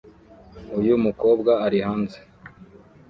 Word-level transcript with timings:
Uyu 0.79 0.93
mukobwa 1.05 1.51
ari 1.65 1.77
hanze 1.85 2.19